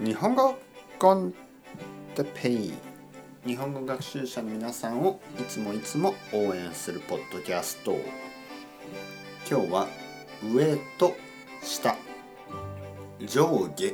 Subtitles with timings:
[0.00, 0.54] 日本語
[1.00, 1.34] コン
[2.14, 2.72] テペイ。
[3.44, 7.96] 日本語学習者の皆さんをいつもいつも応援するポッドキャスト。
[9.50, 9.88] 今日は
[10.54, 11.16] 上と
[11.64, 11.96] 下。
[13.26, 13.92] 上下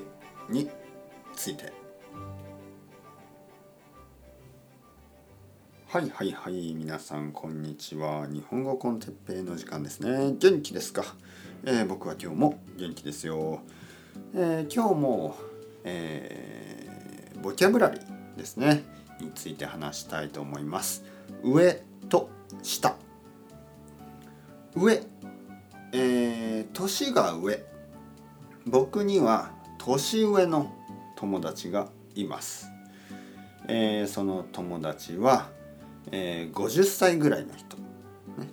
[0.50, 0.68] に
[1.34, 1.72] ついて。
[5.86, 8.27] はいはいはい皆さんこんにちは。
[8.27, 10.34] 日本語コンテッペイの時間ですね。
[10.39, 11.02] 元気ですか、
[11.64, 13.61] えー、僕は今日も元気ですよ、
[14.34, 15.54] えー、今日も、
[15.85, 18.83] えー、ボキャブラリーですね。
[19.20, 21.05] について話したいと思います。
[21.42, 22.30] 上と
[22.62, 22.97] 下。
[24.75, 25.02] 上。
[25.92, 27.65] えー、年が上。
[28.66, 30.73] 僕には年上の
[31.16, 32.70] 友達がいます、
[33.69, 35.51] えー、その友達は
[36.12, 37.83] えー、50歳ぐらいの人、ね、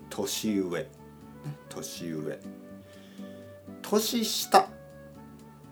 [0.09, 0.87] 年上、ね、
[1.69, 2.39] 年上。
[3.81, 4.69] 年下、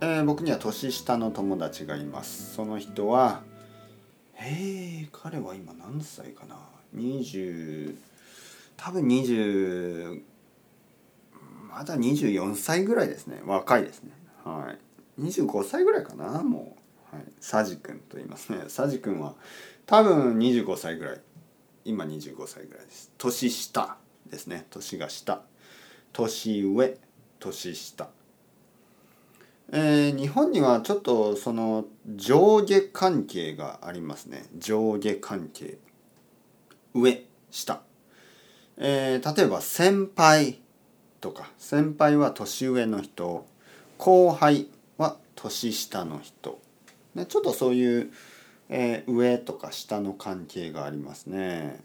[0.02, 2.54] えー、僕には年下の友達がいます。
[2.54, 3.42] その人は
[4.42, 6.56] えー、彼は今何歳かな
[6.96, 7.98] ？20
[8.78, 10.22] 多分20
[11.70, 13.42] まだ24歳ぐらいですね。
[13.46, 14.12] 若いですね。
[14.46, 14.74] は
[15.18, 15.22] い。
[15.22, 16.44] 25歳ぐらいかな？
[16.44, 16.78] も
[17.12, 18.64] う、はい、サジ君と言いますね。
[18.70, 19.36] サジ君は
[19.86, 21.22] 多分25歳ぐらい。
[21.84, 23.12] 今25歳ぐらいです。
[23.18, 23.98] 年下
[24.30, 24.66] ですね。
[24.70, 25.42] 年が下。
[26.14, 26.98] 年上
[27.40, 28.10] 年下。
[29.72, 34.46] えー、日本にはちょっとその上下関係がありますね。
[34.58, 35.78] 上下関係。
[36.94, 37.82] 上下、
[38.78, 40.60] えー、例えば先輩
[41.22, 41.52] とか。
[41.58, 43.46] 先輩は年上の人。
[43.98, 44.68] 後輩
[44.98, 46.60] は年下の人、
[47.16, 48.12] ね、ちょっとそういう
[48.70, 51.82] えー、上とか下の関係がありますね。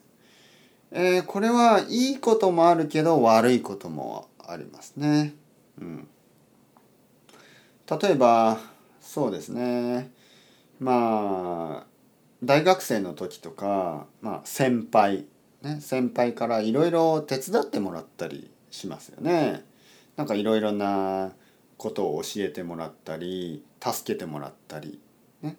[0.92, 5.34] え、これはいいこともあるけど悪いこともありますね。
[5.80, 6.08] うん、
[7.90, 8.58] 例えば
[9.00, 10.10] そうですね。
[10.80, 11.86] まあ
[12.42, 15.26] 大学生の時とか、まあ、先輩、
[15.62, 19.64] ね、先輩からいろいろ手伝ってもらったりしますよね。
[20.16, 21.32] なんかいろいろな
[21.76, 25.00] ことを教えてもらったり助けてもらったり
[25.42, 25.56] ね。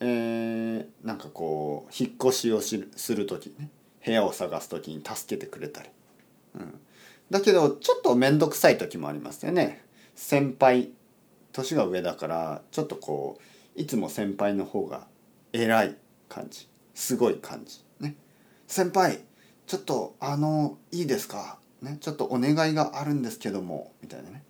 [0.00, 3.70] えー、なんかこう引っ越しをする時ね。
[4.04, 5.88] 部屋を探す時に助けてくれたり、
[6.54, 6.80] うん、
[7.30, 9.84] だけどちょっと面倒くさい時もありますよね。
[10.14, 10.90] 先輩
[11.58, 13.38] 年が上だからちょっとこ
[13.76, 15.06] ういつも先輩の方が
[15.52, 15.96] 偉い
[16.28, 16.68] 感じ。
[16.94, 17.84] すごい感じ。
[18.00, 18.16] ね。
[18.66, 19.20] 先輩
[19.66, 21.58] ちょっとあのいいですか？
[21.82, 21.98] ね。
[22.00, 23.92] ちょっとお願いがあるんですけども。
[24.02, 24.42] みたいなね。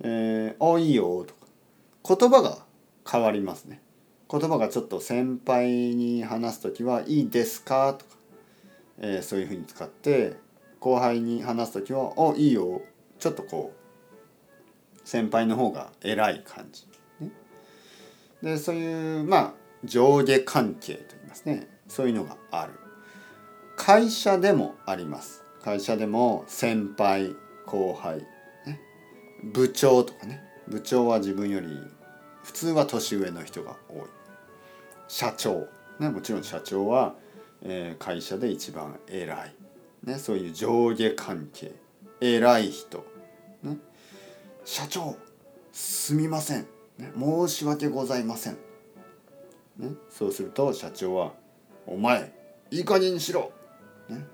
[0.00, 1.24] えー、あいいよ。
[1.26, 2.16] とか。
[2.16, 2.58] 言葉が
[3.10, 3.80] 変わりますね。
[4.30, 8.16] 言葉がちょっと先輩に話す時は「いいですか?」とか、
[8.98, 10.36] えー、そういうふうに使って
[10.80, 12.82] 後輩に話す時は「あいいよ」
[13.20, 13.85] ちょっとこう
[15.06, 16.84] 先輩の方が偉い感じ。
[17.20, 17.30] ね、
[18.42, 19.52] でそういうまあ
[19.84, 21.68] 上下関係と言いますね。
[21.86, 22.72] そういうのがある。
[23.76, 25.44] 会社でもあります。
[25.62, 27.36] 会社でも先輩
[27.66, 28.18] 後輩、
[28.66, 28.80] ね、
[29.44, 30.42] 部長とかね。
[30.66, 31.68] 部長は自分より
[32.42, 34.06] 普通は年上の人が多い。
[35.06, 35.68] 社長、
[36.00, 37.14] ね、もちろん社長は、
[37.62, 39.54] えー、会社で一番偉い、
[40.02, 41.72] ね、そういう上下関係。
[42.20, 43.06] 偉い人、
[43.62, 43.76] ね、
[44.66, 45.16] 社長
[45.72, 46.66] すみません、
[46.98, 48.54] 申し訳ございません、
[49.78, 51.34] ね、そうすると社長は
[51.86, 52.34] 「お前
[52.72, 53.52] いい加減にしろ!」
[54.10, 54.26] ね。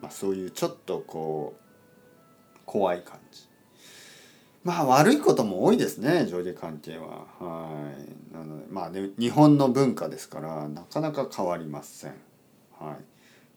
[0.00, 1.54] まあ、そういうちょっとこ
[2.56, 3.42] う怖い感じ。
[4.64, 7.26] まあ悪いことも多いですね上下関係は。
[7.38, 7.92] は
[8.32, 8.34] い。
[8.34, 12.14] なのでまあね日本の文化ですからなかなか変わりません。
[12.80, 12.96] はい。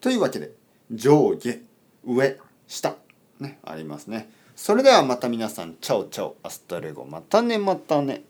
[0.01, 0.51] というわけで
[0.91, 1.57] 上下
[2.05, 2.35] 上
[2.67, 2.95] 下
[3.39, 4.29] ねありますね。
[4.57, 8.23] それではまた皆さんチャオチャオ Hasta luego またねまたね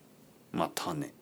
[0.51, 1.13] またね。